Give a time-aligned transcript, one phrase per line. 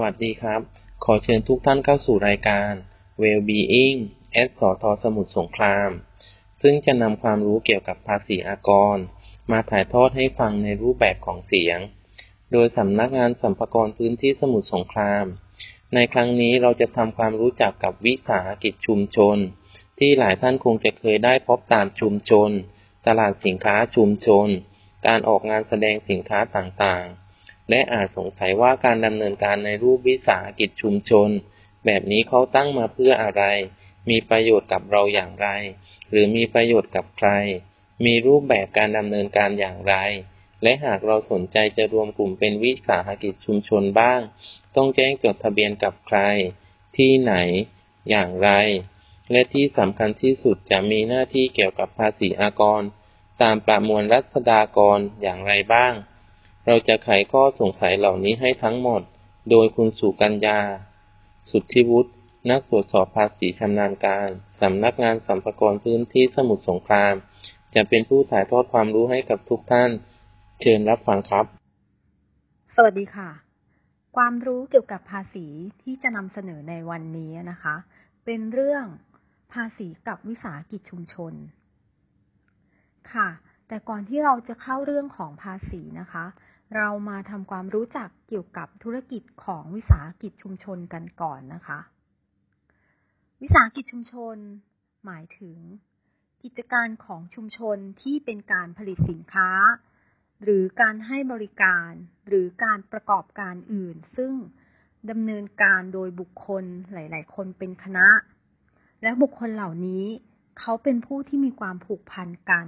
[0.00, 0.60] วัสดีครับ
[1.04, 2.72] ขอเชิญทุกท่านเข้าสู่รายการ
[3.22, 3.98] Well-being
[4.32, 5.90] แอดสอทอสมุทรสงคราม
[6.62, 8.96] ซึ่งจะนำความรู้เกี่ยวกับภาษีอากร
[9.50, 11.78] มาถ่ายทอดให้ฟังในรูปแบบของเสียง
[12.52, 15.24] โดยสำนักงานสัมภากรพื้นที่สมุทรสงคราม
[15.94, 19.36] ในครั้งนี้เราจะทำความรู้จักกับวิสาหกิจชุมชน
[19.98, 22.50] ที่หลายท่านคงจะเคยได้พบตามชุมชน
[23.06, 24.48] ตลาดสินค้าชุมชน
[25.06, 27.21] การออกงานแสดงสินค้าต่างๆ
[27.70, 31.28] และอาจสงสัยว่าการดำเนินการในรูปวิสาหกิจชุมชน
[31.84, 33.44] แบบนี้เขาตั้งมาเพื่ออะไร
[34.10, 35.48] มีประโยชน์กับเราอย่างไร
[36.10, 37.30] หรือมีประโยชน์กับใคร
[38.04, 39.94] มีรูปแบบการดำเนินการอย่างไร
[40.62, 44.20] และหากเราสนใจจะรวมกลุ่มเป็นวิสาหกิจชุมชนบ้าง
[44.76, 46.18] ต้องแจ้งจดทะเบียนกับใคร
[46.96, 47.34] ที่ไหน
[48.10, 48.50] อย่างไร
[49.32, 52.82] และที่สำคัญที่สุดจะมีหน้าที่เกี่ยวกับภาษีอากร
[53.42, 55.94] ตามประมวลรัษฎากรอย่างไรบ้าง
[56.66, 59.02] เราจะไขข้อสงสัยเหล่านี้ให้ทั้งหมด
[59.50, 60.60] โดยคุณสุกัญญา
[61.50, 62.10] สุทธิวุฒิ
[62.50, 64.28] นักตรวจสอบภาษีชำนาญการ
[64.60, 67.14] สำนักงานสัมภากรพื้นที่สมุทรสงคราม
[67.74, 69.90] จะเป็นผู้ถ่ายทอดความรู้ให้กับทุกท่าน
[70.60, 71.44] เชิญรับฟังครับ
[72.76, 73.30] สวัสดีค่ะ
[74.16, 75.46] ความรู้เกี่ยวกับภาษี
[75.82, 77.76] ที่จะนำเสนอในวันนี้นะคะ
[78.24, 78.84] เป็นเรื่อง
[79.52, 81.32] ภาษีกับวิสาหกิจชุมชน
[83.12, 83.28] ค่ะ
[83.68, 86.24] แต่ก่อนที่เราจะเข้าเรื่องของภาษีนะคะ
[86.76, 91.78] เรามาทำความรู้จักเกี่ยวกับธุรกิจของวิสาหกิจชุมชนกันก่อนนะคะ
[93.42, 94.36] วิสาหกิจชุมชน
[95.04, 95.58] หมายถึง
[96.42, 99.50] กิจการของชุมชนที่เป็นการผลิตสินค้า
[100.42, 101.90] หรือการให้บริการ
[102.28, 104.32] หรือการประกอบการอื่น ซึ่ง
[105.10, 108.08] ดำเนินการโดยบุคคลหลาย ๆ คนเป็นคณะ
[109.02, 110.04] และบุคคลเหล่านี้
[110.58, 112.66] เขาเป็นผู้ที่มีความผูกพันกัน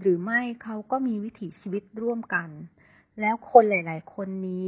[0.00, 2.48] หรือไม่เขาก็มีวิถีชีวิตร่วมกัน
[3.20, 4.66] แล้วคนหลาย ๆ คนนี้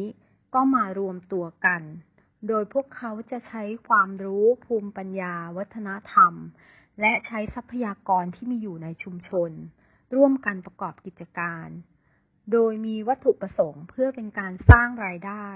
[0.55, 1.83] ก็มารวมตัวกัน
[2.48, 6.34] โดยพวกเขาจะใช้ความรู้ภูมิปัญญา วัฒนธรรม
[7.01, 9.51] และใช้ทรัพยากรที่มีอยู่ในชุมชน
[10.15, 11.69] ร่วมกันประกอบกิจการ
[12.53, 15.49] โดยมีวัตถุประสงค์เพื่อเป็นการสร้างรายได้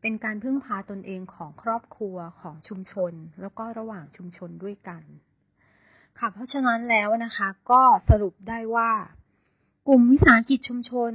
[0.00, 5.02] เป็นการพึ่งพาตนเองของครอบครัวของชุมชน แล้วก็ระหว่างชุมชนด้วยกัน
[6.18, 8.90] ค่ะเพราะฉะนั้นแล้วนะคะ ก็สรุปได้ว่า
[9.88, 11.12] กลุ่มวิสาหกิจชุมชน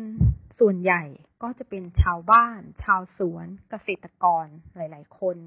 [0.59, 1.03] ส่วนใหญ่
[1.43, 4.45] ก็จะเป็นชาวบ้าน ชาวสวน เกษตรกร
[4.75, 5.37] หลาย ๆ คน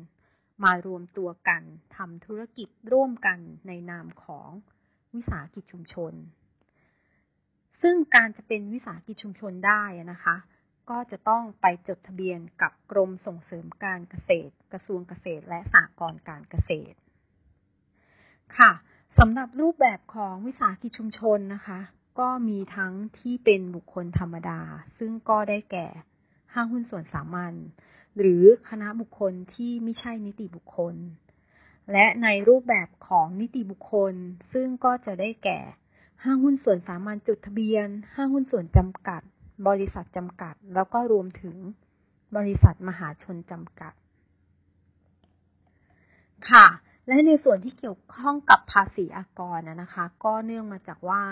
[0.64, 1.62] มารวมตัวกัน
[1.96, 4.50] ทำธุรกิจร่วมกันในนามของ
[5.14, 6.14] วิสาหกิจชุมชน
[7.82, 9.82] ซึ่งการจะเป็นวิสาหกิจชุมชนได้
[10.12, 10.36] นะคะ
[10.90, 16.96] ก็จะต้องไปจดทะเบียนกับกรมส่งเสริมการเกษตร กระทรวงเกษตรและสหกรณ์การเกษตร
[18.58, 18.72] ค่ะ
[19.18, 21.80] สำหรับรูปแบบของวิสาหกิจชุมชนนะคะ
[22.18, 24.60] ก็มีทั้งที่เป็นบุคคลธรรมดา
[24.98, 25.86] ซึ่งก็ได้แก่
[26.54, 27.54] ห้างหุ้นส่วนสามัญ
[28.18, 30.94] หรือคณะบุคคลที่ไม่ใช่นิติบุคคล
[31.92, 34.14] และในรูปแบบของนิติบุคคล
[34.52, 35.60] ซึ่งก็จะได้แก่
[36.24, 39.22] ห้างหุ้นส่วนสามัญจดทะเบียน ห้างหุ้นส่วนจำกัด
[39.68, 41.56] บริษัทจำกัด แล้วก็รวมถึง
[42.36, 43.92] บริษัทมหาชนจำกัด
[46.50, 46.66] ค่ะ
[47.06, 51.22] และในส่วนที่เกี่ยวข้องกับภาษีอากรนะคะ ก็เนื่องมาจากว่า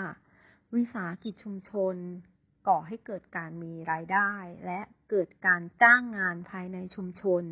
[0.75, 1.95] วิสาหกิจชุมชน
[2.67, 4.31] ก่อให้เกิดการมีรายได้
[4.65, 7.43] และเกิดการจ้างงานภายในชุมชน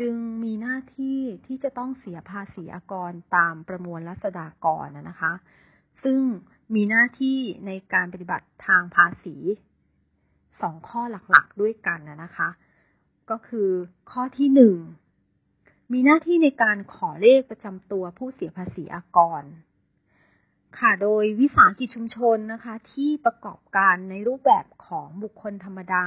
[0.00, 0.14] จึง
[0.44, 5.32] มีหน้าที่ที่จะต้องเสียภาษีอากรตามประมวลรัษฎากรนะคะ
[6.04, 6.20] ซึ่ง
[6.74, 9.36] มีหน้าที่ในการปฏิบัติทางภาษี
[10.60, 12.48] สองข้อหลักๆด้วยกันนะคะ
[13.30, 13.70] ก็คือ
[14.10, 14.76] ข้อที่หนึ่ง
[15.92, 19.42] มีหน้าที่ในการขอเลขประจำตัวผู้เสียภาษีอากร
[20.80, 26.06] ค่ะ โดยวิสาหกิจชุมชนนะคะ ที่ประกอบการในรูปแบบของบุคคลธรรมดา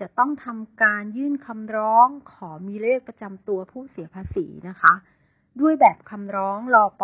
[0.00, 4.94] จะต้องทำการยื่นคำร้องขอมีเลขประจำตัวผู้เสียภาษีนะคะ
[5.60, 7.02] ด้วยแบบคำร้องรอป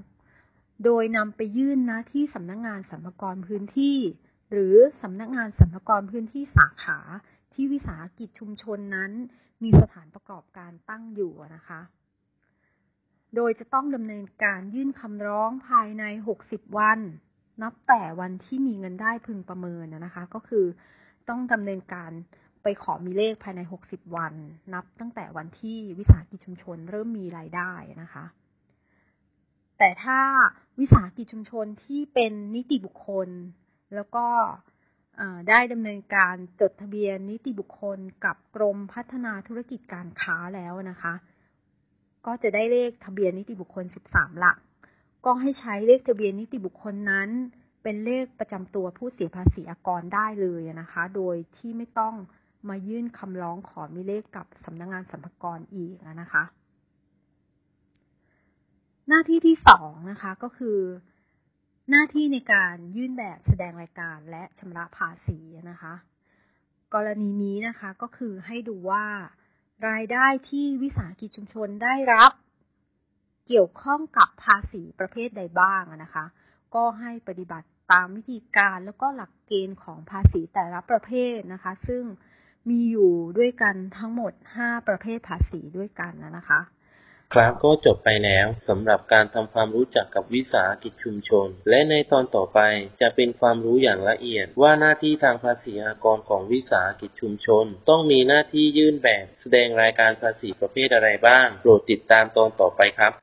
[0.00, 3.98] 10.2 โดยนำไปยื่นนะที่สำนักงงานสรรพากรพื้นที่
[4.50, 6.98] หรือสำนักงงานสรรพากรพื้นที่สาขา
[7.52, 9.12] ที่วิสาหกิจชุมชนนั้น
[9.62, 11.80] มีสถานประกอบการตั้งอยู่นะคะ
[13.36, 16.04] โดยจะต้องดำเนินการยื่นคำร้องภายใน
[16.42, 17.00] 60 วัน
[17.62, 20.66] นับแต่วันที่มีเงินได้พึงประเมินนะคะ ก็คือ
[21.28, 22.10] ต้องดำเนินการ
[22.62, 24.34] ไปขอมีเลขภายใน 60 วัน
[24.74, 28.24] นับตั้งแต่วันที่วิสาหกิจชุมชนเริ่มมีรายได้นะคะ
[29.78, 30.20] แต่ถ้า
[30.80, 33.28] วิสาหกิจชุมชนที่เป็นนิติบุคคล
[33.94, 34.26] แล้วก็
[35.48, 41.14] ได้ดำเนินการจดทะเบียนนิติบุคคลกับกรมพัฒนาธุรกิจการค้าแล้วนะคะ
[42.26, 44.56] ก็จะได้เลขทะเบียนนิติบุคคล 13 หลัก
[45.24, 47.28] ก็ให้ใช้เลขทะเบียนนิติบุคคลนั้น
[47.82, 52.14] เป็นเลขประจำตัวผู้เสียภาษีอากรได้เลยนะคะ โดยที่ไม่ต้อง
[52.68, 56.44] มายื่นคำร้องขอมีเลขกับสำนักงงานสรรพากรอีกนะคะ
[59.08, 60.78] หน้าที่ที่สองนะคะก็คือ
[61.90, 65.38] หน้าที่ในการยื่นแบบแสดงรายการและชำระภาษี
[65.70, 65.94] นะคะ
[66.94, 69.04] กรณีนี้นะคะก็คือให้ดูว่า
[69.88, 72.32] รายได้ที่วิสาหกิจชุมชนได้รับ
[73.46, 76.24] เกี่ยวข้องกับภาษีประเภทใดบ้างนะคะ
[76.74, 82.04] ก็ให้ปฏิบัติตามวิธีการแล้วก็หลักเกณฑ์ของภาษีแต่ละประเภทนะคะ ซึ่ง
[82.70, 86.60] มีอยู่ด้วยกันทั้งหมด 5 ประเภทภาษีด้วยกันนะคะ
[87.36, 92.60] ครับก็จบไปแล้วสำหรับการทำความรู้จักกับวิสาหกิจชุมชน และในตอนต่อไป
[93.00, 103.12] จะเป็นความรู้อย่างละเอียด ว่าหน้าที่ทางภาษีอากรของวิสาหกิจชุมชน ต้องมีหน้าที่ยื่นแบบแสดงรายการภาษีประเภทอะไรบ้าง โปรดติดตามตอนต่อไปครับ